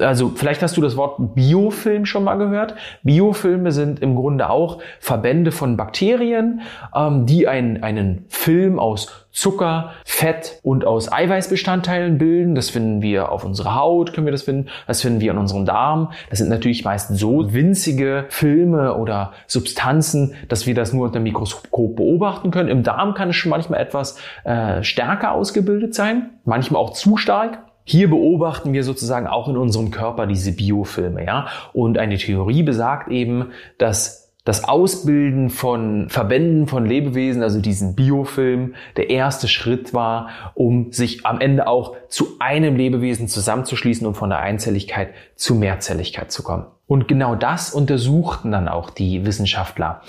[0.00, 2.74] Also vielleicht hast du das Wort Biofilm schon mal gehört.
[3.02, 6.60] Biofilme sind im Grunde auch Verbände von Bakterien,
[6.94, 12.54] ähm, die ein, einen Film aus Zucker, Fett und aus Eiweißbestandteilen bilden.
[12.54, 14.68] Das finden wir auf unserer Haut, können wir das finden.
[14.86, 16.12] Das finden wir in unserem Darm.
[16.30, 21.24] Das sind natürlich meist so winzige Filme oder Substanzen, dass wir das nur unter dem
[21.24, 22.68] Mikroskop beobachten können.
[22.68, 27.58] Im Darm kann es schon manchmal etwas äh, stärker ausgebildet sein, manchmal auch zu stark.
[27.84, 31.46] Hier beobachten wir sozusagen auch in unserem Körper diese Biofilme, ja.
[31.72, 38.74] Und eine Theorie besagt eben, dass das Ausbilden von Verbänden von Lebewesen, also diesen Biofilm,
[38.96, 44.28] der erste Schritt war, um sich am Ende auch zu einem Lebewesen zusammenzuschließen und von
[44.28, 46.66] der Einzelligkeit zu Mehrzelligkeit zu kommen.
[46.86, 50.02] Und genau das untersuchten dann auch die Wissenschaftler.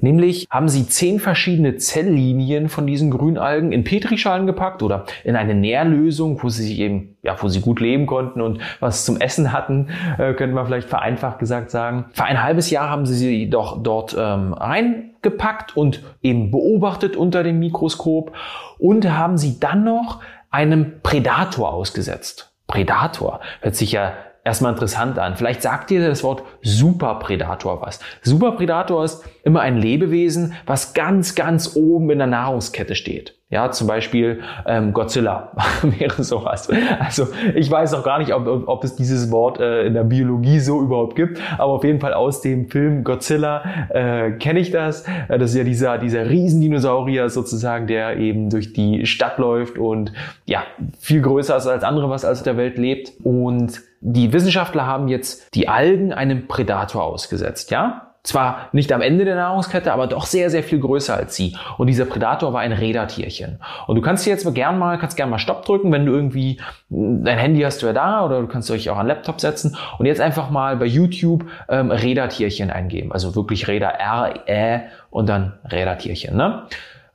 [0.00, 5.54] Nämlich haben sie zehn verschiedene Zelllinien von diesen Grünalgen in Petrischalen gepackt oder in eine
[5.54, 9.52] Nährlösung, wo sie sich eben, ja, wo sie gut leben konnten und was zum Essen
[9.52, 12.06] hatten, äh, könnte man vielleicht vereinfacht gesagt sagen.
[12.12, 17.42] Für ein halbes Jahr haben sie sie doch dort ähm, reingepackt und eben beobachtet unter
[17.42, 18.32] dem Mikroskop
[18.78, 22.52] und haben sie dann noch einem Predator ausgesetzt.
[22.66, 24.12] Predator hört sich ja
[24.44, 25.36] erstmal interessant an.
[25.36, 28.00] Vielleicht sagt dir das Wort Superpredator was.
[28.22, 33.36] Superpredator ist immer ein Lebewesen, was ganz, ganz oben in der Nahrungskette steht.
[33.52, 35.50] Ja, zum Beispiel ähm, Godzilla
[35.82, 36.70] wäre sowas.
[37.00, 37.26] Also
[37.56, 40.80] ich weiß auch gar nicht, ob, ob es dieses Wort äh, in der Biologie so
[40.80, 45.04] überhaupt gibt, aber auf jeden Fall aus dem Film Godzilla äh, kenne ich das.
[45.28, 50.12] Äh, das ist ja dieser, dieser Riesendinosaurier sozusagen, der eben durch die Stadt läuft und
[50.46, 50.62] ja,
[51.00, 53.12] viel größer ist als andere, was auf der Welt lebt.
[53.24, 58.10] Und die Wissenschaftler haben jetzt die Algen einem Predator ausgesetzt, ja?
[58.22, 61.56] zwar nicht am Ende der Nahrungskette, aber doch sehr, sehr viel größer als sie.
[61.78, 63.60] Und dieser Predator war ein Rädertierchen.
[63.86, 66.60] Und du kannst dir jetzt gern mal, kannst gern mal Stopp drücken, wenn du irgendwie,
[66.90, 70.06] dein Handy hast du ja da oder du kannst euch auch an Laptop setzen und
[70.06, 73.12] jetzt einfach mal bei YouTube ähm, Rädertierchen eingeben.
[73.12, 76.64] Also wirklich Räder R, Ä und dann Rädertierchen, ne?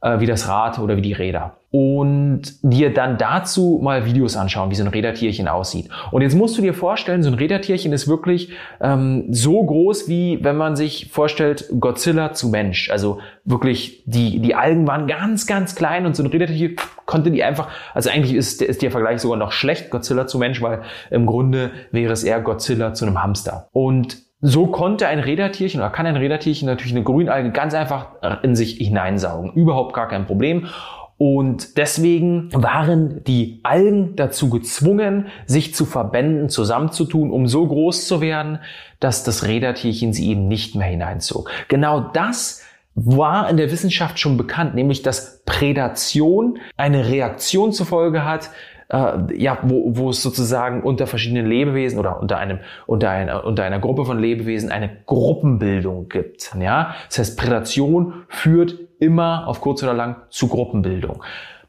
[0.01, 4.71] Äh, wie das Rad oder wie die Räder und dir dann dazu mal Videos anschauen,
[4.71, 5.89] wie so ein Rädertierchen aussieht.
[6.11, 10.41] Und jetzt musst du dir vorstellen, so ein Rädertierchen ist wirklich ähm, so groß, wie
[10.41, 12.89] wenn man sich vorstellt, Godzilla zu Mensch.
[12.91, 17.43] Also wirklich, die, die Algen waren ganz, ganz klein und so ein Rädertierchen konnte die
[17.43, 21.25] einfach, also eigentlich ist, ist der Vergleich sogar noch schlecht, Godzilla zu Mensch, weil im
[21.25, 23.67] Grunde wäre es eher Godzilla zu einem Hamster.
[23.73, 28.11] Und so konnte ein Rädertierchen oder kann ein Rädertierchen natürlich eine Grünalge ganz einfach
[28.43, 29.51] in sich hineinsaugen.
[29.51, 30.67] Überhaupt gar kein Problem.
[31.17, 38.19] Und deswegen waren die Algen dazu gezwungen, sich zu Verbänden zusammenzutun, um so groß zu
[38.19, 38.59] werden,
[38.99, 41.49] dass das Rädertierchen sie eben nicht mehr hineinzog.
[41.69, 42.63] Genau das
[42.95, 48.49] war in der Wissenschaft schon bekannt, nämlich dass Prädation eine Reaktion zur Folge hat,
[48.89, 53.63] äh, ja, wo, wo es sozusagen unter verschiedenen Lebewesen oder unter einem unter einer unter
[53.63, 56.55] einer Gruppe von Lebewesen eine Gruppenbildung gibt.
[56.59, 61.21] Ja, das heißt Prädation führt immer auf kurz oder lang zu Gruppenbildung.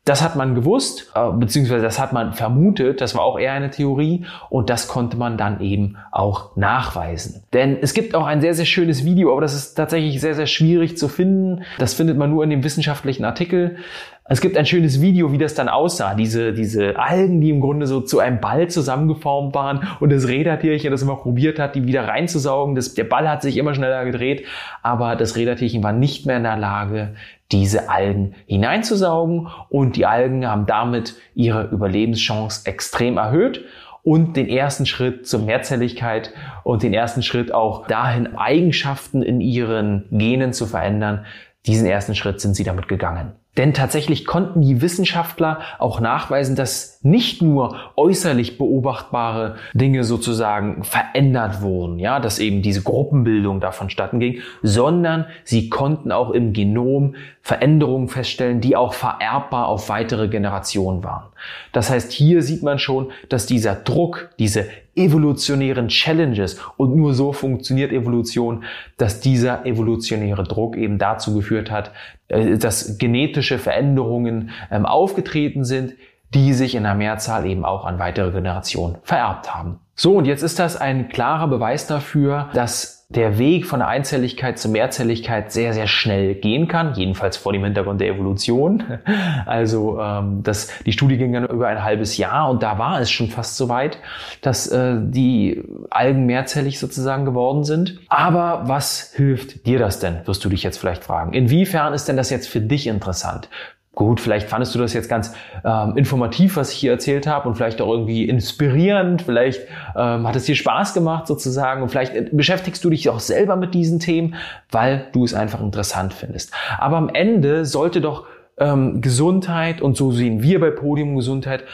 [0.06, 3.70] Das hat man gewusst, äh, beziehungsweise das hat man vermutet, das war auch eher eine
[3.70, 7.42] Theorie und das konnte man dann eben auch nachweisen.
[7.52, 10.46] Denn es gibt auch ein sehr, sehr schönes Video, aber das ist tatsächlich sehr, sehr
[10.46, 11.64] schwierig zu finden.
[11.78, 13.78] Das findet man nur in dem wissenschaftlichen Artikel.
[14.28, 16.14] Es gibt ein schönes Video, wie das dann aussah.
[16.14, 20.90] Diese, diese Algen, die im Grunde so zu einem Ball zusammengeformt waren und das Rädertierchen,
[20.90, 22.74] das immer probiert hat, die wieder reinzusaugen.
[22.74, 24.44] Das, der Ball hat sich immer schneller gedreht,
[24.82, 27.14] aber das Rädertierchen war nicht mehr in der Lage,
[27.52, 33.64] diese Algen hineinzusaugen und die Algen haben damit ihre Überlebenschance extrem erhöht
[34.02, 36.32] und den ersten Schritt zur Mehrzelligkeit
[36.64, 41.24] und den ersten Schritt auch dahin, Eigenschaften in ihren Genen zu verändern.
[41.66, 43.32] Diesen ersten Schritt sind sie damit gegangen.
[43.56, 51.62] Denn tatsächlich konnten die Wissenschaftler auch nachweisen, dass nicht nur äußerlich beobachtbare Dinge sozusagen verändert
[51.62, 57.14] wurden, ja, dass eben diese Gruppenbildung davon statten ging, sondern sie konnten auch im Genom
[57.40, 61.28] Veränderungen feststellen, die auch vererbbar auf weitere Generationen waren.
[61.72, 64.66] Das heißt, hier sieht man schon, dass dieser Druck, diese
[64.96, 68.64] evolutionären Challenges und nur so funktioniert Evolution,
[68.96, 71.92] dass dieser evolutionäre Druck eben dazu geführt hat,
[72.28, 75.94] dass genetische Veränderungen ähm, aufgetreten sind,
[76.34, 79.78] die sich in der Mehrzahl eben auch an weitere Generationen vererbt haben.
[79.94, 84.58] So, und jetzt ist das ein klarer Beweis dafür, dass der Weg von der Einzelligkeit
[84.58, 88.82] zur Mehrzelligkeit sehr, sehr schnell gehen kann, jedenfalls vor dem Hintergrund der Evolution.
[89.46, 93.10] Also ähm, das, die Studie ging dann über ein halbes Jahr und da war es
[93.10, 93.98] schon fast so weit,
[94.40, 98.00] dass äh, die Algen mehrzellig sozusagen geworden sind.
[98.08, 101.32] Aber was hilft dir das denn, wirst du dich jetzt vielleicht fragen.
[101.32, 103.48] Inwiefern ist denn das jetzt für dich interessant?
[103.96, 105.32] Gut, vielleicht fandest du das jetzt ganz
[105.64, 109.22] ähm, informativ, was ich hier erzählt habe und vielleicht auch irgendwie inspirierend.
[109.22, 109.62] Vielleicht
[109.96, 113.56] ähm, hat es dir Spaß gemacht sozusagen und vielleicht äh, beschäftigst du dich auch selber
[113.56, 114.34] mit diesen Themen,
[114.70, 116.52] weil du es einfach interessant findest.
[116.76, 118.26] Aber am Ende sollte doch
[118.58, 121.64] ähm, Gesundheit und so sehen wir bei Podium Gesundheit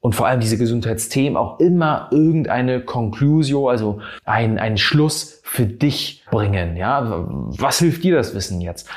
[0.00, 6.24] und vor allem diese Gesundheitsthemen auch immer irgendeine Conclusio, also ein, ein Schluss für dich
[6.28, 6.76] bringen.
[6.76, 8.88] Ja, was hilft dir das Wissen jetzt?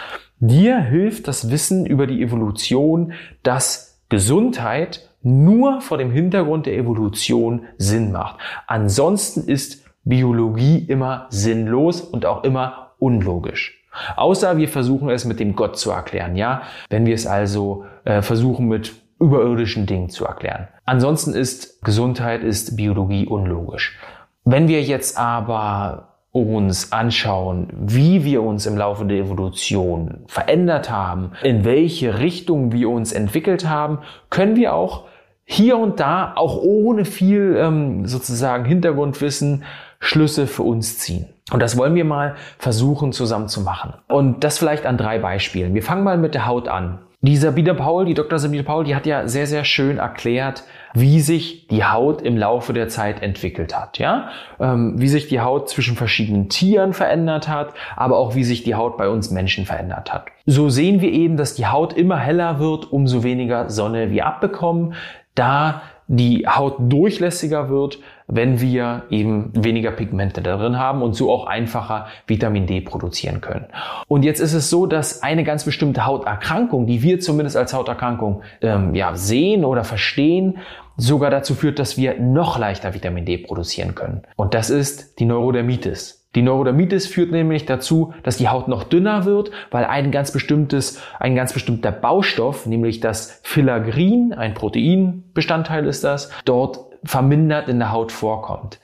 [0.44, 7.68] Dir hilft das Wissen über die Evolution, dass Gesundheit nur vor dem Hintergrund der Evolution
[7.78, 8.40] Sinn macht.
[8.66, 13.86] Ansonsten ist Biologie immer sinnlos und auch immer unlogisch.
[14.16, 16.64] Außer wir versuchen es mit dem Gott zu erklären, ja?
[16.90, 20.70] Wenn wir es also äh, versuchen mit überirdischen Dingen zu erklären.
[20.86, 24.00] Ansonsten ist Gesundheit, ist Biologie unlogisch.
[24.44, 31.32] Wenn wir jetzt aber uns anschauen, wie wir uns im Laufe der Evolution verändert haben,
[31.44, 35.06] in welche Richtung wir uns entwickelt haben, können wir auch
[35.44, 39.63] hier und da, auch ohne viel ähm, sozusagen Hintergrundwissen,
[40.00, 41.26] Schlüsse für uns ziehen.
[41.52, 43.94] Und das wollen wir mal versuchen zusammen zu machen.
[44.08, 45.74] Und das vielleicht an drei Beispielen.
[45.74, 47.00] Wir fangen mal mit der Haut an.
[47.24, 48.40] Die Sabine Paul, die Dr.
[48.40, 50.64] Sabine Paul, die hat ja sehr, sehr schön erklärt,
[50.96, 54.30] wie sich die Haut im Laufe der Zeit entwickelt hat, ja,
[54.60, 58.74] ähm, wie sich die Haut zwischen verschiedenen Tieren verändert hat, aber auch wie sich die
[58.74, 60.30] Haut bei uns Menschen verändert hat.
[60.48, 64.96] So sehen wir eben, dass die Haut immer heller wird, umso weniger Sonne wir abbekommen,
[65.36, 68.00] da die Haut durchlässiger wird,
[68.32, 73.65] wenn wir eben weniger Pigmente darin haben und so auch einfacher Vitamin D produzieren können.
[74.08, 78.41] Und jetzt ist es so, dass eine ganz bestimmte Hauterkrankung, die wir zumindest als Hauterkrankung
[78.62, 80.60] ähm, ja, sehen oder verstehen,
[80.98, 84.22] sogar dazu führt, dass wir noch leichter Vitamin D produzieren können.
[84.36, 86.22] Und das ist die Neurodermitis.
[86.34, 91.02] Die Neurodermitis führt nämlich dazu, dass die Haut noch dünner wird, weil ein ganz bestimmtes,
[91.20, 97.92] ein ganz bestimmter Baustoff, nämlich das Filagrin, ein Proteinbestandteil ist das, dort vermindert in der
[97.92, 98.80] Haut vorkommt.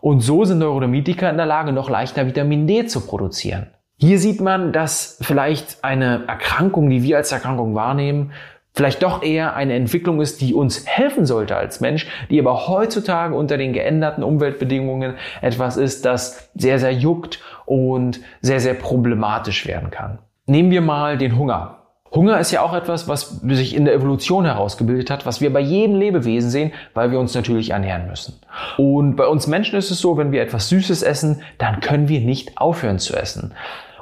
[0.00, 3.68] Und so sind Neurodermitiker in der Lage, noch leichter Vitamin D zu produzieren.
[3.96, 8.32] Hier sieht man, dass vielleicht eine Erkrankung, die wir als Erkrankung wahrnehmen,
[8.74, 13.34] vielleicht doch eher eine Entwicklung ist, die uns helfen sollte als Mensch, die aber heutzutage
[13.34, 19.90] unter den geänderten Umweltbedingungen etwas ist, das sehr, sehr juckt und sehr, sehr problematisch werden
[19.90, 20.18] kann.
[20.46, 21.81] Nehmen wir mal den Hunger.
[22.14, 25.60] Hunger ist ja auch etwas, was sich in der Evolution herausgebildet hat, was wir bei
[25.60, 28.34] jedem Lebewesen sehen, weil wir uns natürlich ernähren müssen.
[28.76, 32.20] Und bei uns Menschen ist es so, wenn wir etwas Süßes essen, dann können wir
[32.20, 33.54] nicht aufhören zu essen.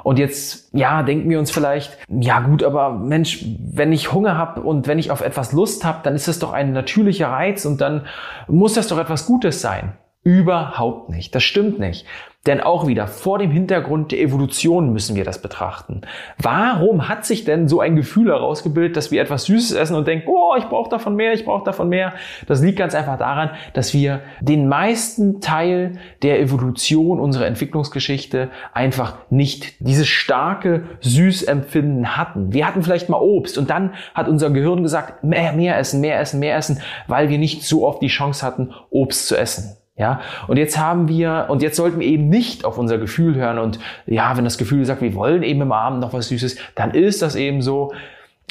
[0.03, 4.61] Und jetzt, ja, denken wir uns vielleicht, ja gut, aber Mensch, wenn ich Hunger habe
[4.61, 7.81] und wenn ich auf etwas Lust habe, dann ist das doch ein natürlicher Reiz und
[7.81, 8.05] dann
[8.47, 9.93] muss das doch etwas Gutes sein.
[10.23, 11.33] Überhaupt nicht.
[11.33, 12.05] Das stimmt nicht.
[12.47, 16.01] Denn auch wieder vor dem Hintergrund der Evolution müssen wir das betrachten.
[16.39, 20.27] Warum hat sich denn so ein Gefühl herausgebildet, dass wir etwas Süßes essen und denken,
[20.27, 22.13] oh, ich brauche davon mehr, ich brauche davon mehr?
[22.47, 29.17] Das liegt ganz einfach daran, dass wir den meisten Teil der Evolution unserer Entwicklungsgeschichte einfach
[29.29, 32.53] nicht dieses starke Süßempfinden hatten.
[32.53, 36.19] Wir hatten vielleicht mal Obst und dann hat unser Gehirn gesagt, mehr, mehr essen, mehr
[36.19, 39.77] essen, mehr essen, weil wir nicht so oft die Chance hatten, Obst zu essen.
[40.01, 43.59] Ja, und jetzt haben wir, und jetzt sollten wir eben nicht auf unser Gefühl hören
[43.59, 46.89] und ja, wenn das Gefühl sagt, wir wollen eben im Abend noch was Süßes, dann
[46.89, 47.93] ist das eben so.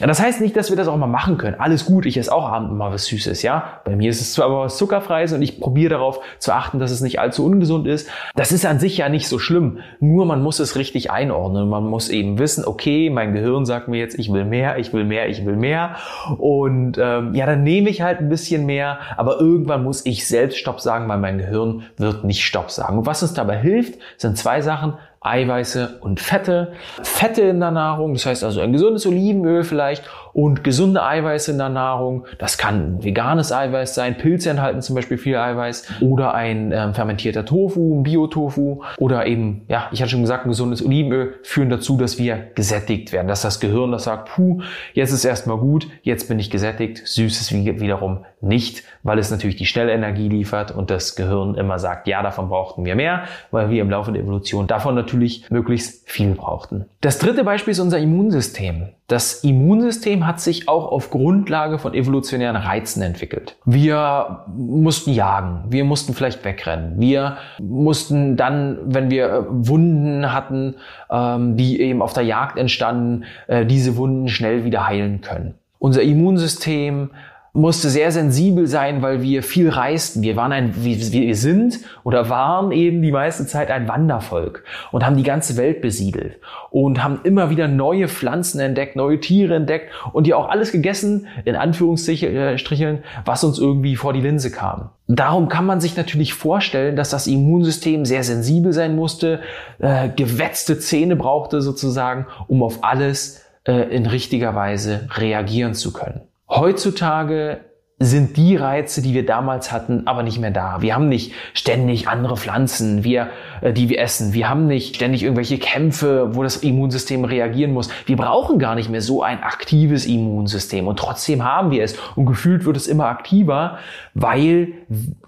[0.08, 1.56] Das heißt nicht, dass wir das auch mal machen können.
[1.58, 3.80] Alles gut, ich esse auch abends mal was Süßes, ja.
[3.84, 6.90] Bei mir ist es zwar aber was Zuckerfreies und ich probiere darauf zu achten, dass
[6.90, 8.08] es nicht allzu ungesund ist.
[8.34, 9.78] Das ist an sich ja nicht so schlimm.
[10.00, 11.68] Nur man muss es richtig einordnen.
[11.68, 15.04] Man muss eben wissen, okay, mein Gehirn sagt mir jetzt, ich will mehr, ich will
[15.04, 15.96] mehr, ich will mehr.
[16.38, 20.58] Und ähm, ja, dann nehme ich halt ein bisschen mehr, aber irgendwann muss ich selbst
[20.58, 22.98] Stopp sagen, weil mein Gehirn wird nicht Stopp sagen.
[22.98, 24.94] Und was uns dabei hilft, sind zwei Sachen.
[25.22, 26.72] Eiweiße und Fette.
[27.02, 31.58] Fette in der Nahrung, das heißt also ein gesundes Olivenöl vielleicht und gesunde Eiweiße in
[31.58, 32.26] der Nahrung.
[32.38, 37.44] Das kann veganes Eiweiß sein, Pilze enthalten zum Beispiel viel Eiweiß oder ein ähm, fermentierter
[37.44, 41.96] Tofu, ein Biotofu oder eben, ja, ich hatte schon gesagt, ein gesundes Olivenöl führen dazu,
[41.96, 44.60] dass wir gesättigt werden, dass das Gehirn das sagt, puh,
[44.94, 47.06] jetzt ist erstmal gut, jetzt bin ich gesättigt.
[47.06, 52.06] Süßes wiederum nicht, weil es natürlich die schnelle Energie liefert und das Gehirn immer sagt,
[52.08, 56.34] ja, davon brauchten wir mehr, weil wir im Laufe der Evolution davon natürlich möglichst viel
[56.34, 56.86] brauchten.
[57.00, 58.88] Das dritte Beispiel ist unser Immunsystem.
[59.10, 63.56] Das Immunsystem hat sich auch auf Grundlage von evolutionären Reizen entwickelt.
[63.64, 70.76] Wir mussten jagen, wir mussten vielleicht wegrennen, wir mussten dann, wenn wir äh, Wunden hatten,
[71.10, 75.54] ähm, die eben auf der Jagd entstanden, äh, diese Wunden schnell wieder heilen können.
[75.80, 77.10] Unser Immunsystem
[77.52, 80.22] musste sehr sensibel sein, weil wir viel reisten.
[80.22, 85.16] Wir waren ein, wir sind oder waren eben die meiste Zeit ein Wandervolk und haben
[85.16, 86.38] die ganze Welt besiedelt
[86.70, 91.26] und haben immer wieder neue Pflanzen entdeckt, neue Tiere entdeckt und die auch alles gegessen,
[91.44, 94.90] in Anführungsstrichen, was uns irgendwie vor die Linse kam.
[95.08, 99.40] Darum kann man sich natürlich vorstellen, dass das Immunsystem sehr sensibel sein musste,
[99.80, 106.29] äh, gewetzte Zähne brauchte sozusagen, um auf alles äh, in richtiger Weise reagieren zu können.
[106.50, 107.60] Heutzutage
[108.02, 110.80] sind die Reize, die wir damals hatten, aber nicht mehr da.
[110.80, 113.28] Wir haben nicht ständig andere Pflanzen, wir,
[113.60, 114.32] äh, die wir essen.
[114.32, 117.90] Wir haben nicht ständig irgendwelche Kämpfe, wo das Immunsystem reagieren muss.
[118.06, 122.24] Wir brauchen gar nicht mehr so ein aktives Immunsystem und trotzdem haben wir es und
[122.24, 123.78] gefühlt wird es immer aktiver,
[124.14, 124.72] weil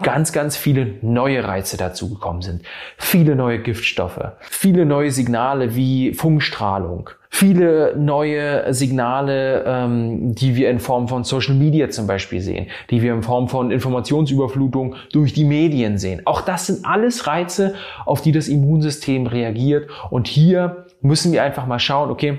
[0.01, 2.63] ganz, ganz viele neue Reize dazugekommen sind.
[2.97, 10.77] Viele neue Giftstoffe, viele neue Signale wie Funkstrahlung, viele neue Signale, ähm, die wir in
[10.77, 15.43] Form von Social Media zum Beispiel sehen, die wir in Form von Informationsüberflutung durch die
[15.43, 16.21] Medien sehen.
[16.25, 17.73] Auch das sind alles Reize,
[18.05, 19.89] auf die das Immunsystem reagiert.
[20.11, 22.37] Und hier müssen wir einfach mal schauen, okay,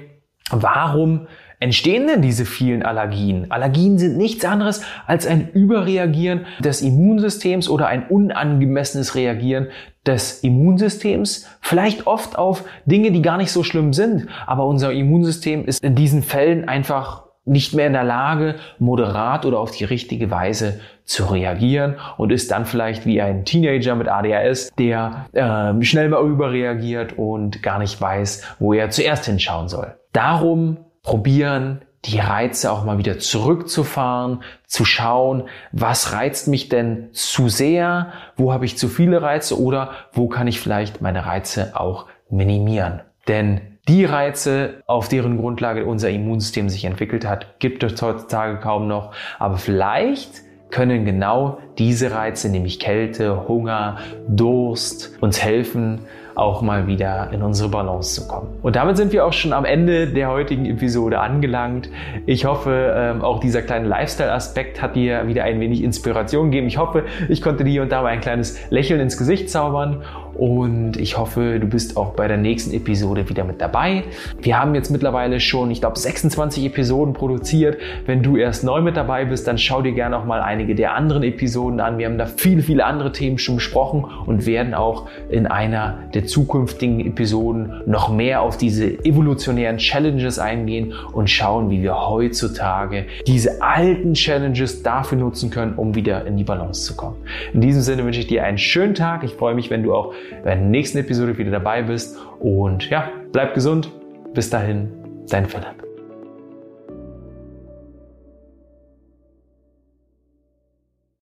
[0.53, 1.27] warum
[1.61, 3.51] entstehen denn diese vielen Allergien?
[3.51, 9.69] Allergien sind nichts anderes als ein Überreagieren des Immunsystems oder ein unangemessenes Reagieren
[10.07, 15.65] des Immunsystems, vielleicht oft auf Dinge, die gar nicht so schlimm sind, aber unser Immunsystem
[15.65, 20.31] ist in diesen Fällen einfach nicht mehr in der Lage, moderat oder auf die richtige
[20.31, 26.09] Weise zu reagieren und ist dann vielleicht wie ein Teenager mit ADHS, der äh, schnell
[26.09, 29.95] mal überreagiert und gar nicht weiß, wo er zuerst hinschauen soll.
[30.13, 37.49] Darum probieren, die Reize auch mal wieder zurückzufahren, zu schauen, was reizt mich denn zu
[37.49, 42.07] sehr, wo habe ich zu viele Reize oder wo kann ich vielleicht meine Reize auch
[42.29, 43.01] minimieren.
[43.29, 48.89] Denn die Reize, auf deren Grundlage unser Immunsystem sich entwickelt hat, gibt es heutzutage kaum
[48.89, 49.13] noch.
[49.39, 56.01] Aber vielleicht können genau diese Reize, nämlich Kälte, Hunger, Durst, uns helfen,
[56.35, 58.49] auch mal wieder in unsere Balance zu kommen.
[58.63, 61.89] Und damit sind wir auch schon am Ende der heutigen Episode angelangt.
[62.27, 66.67] Ich hoffe, ähm, auch dieser kleine Lifestyle-Aspekt hat dir wieder ein wenig Inspiration gegeben.
[66.67, 70.03] Ich hoffe, ich konnte dir und da mal ein kleines Lächeln ins Gesicht zaubern
[70.35, 74.05] und ich hoffe, du bist auch bei der nächsten Episode wieder mit dabei.
[74.41, 77.79] Wir haben jetzt mittlerweile schon, ich glaube, 26 Episoden produziert.
[78.07, 80.95] Wenn du erst neu mit dabei bist, dann schau dir gerne auch mal einige der
[80.95, 81.99] anderen Episoden an.
[81.99, 86.27] Wir haben da viele, viele andere Themen schon besprochen und werden auch in einer der
[86.27, 93.63] zukünftigen Episoden noch mehr auf diese evolutionären Challenges eingehen und schauen, wie wir heutzutage diese
[93.63, 97.17] alten Challenges dafür nutzen können, um wieder in die Balance zu kommen.
[97.53, 99.25] In diesem Sinne wünsche ich dir einen schönen Tag.
[99.25, 102.17] Ich freue mich, wenn du auch bei der nächsten Episode wieder dabei bist.
[102.41, 103.91] Und ja, bleib gesund.
[104.33, 104.91] Bis dahin,
[105.29, 105.84] dein Philipp.